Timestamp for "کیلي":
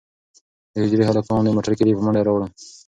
1.77-1.93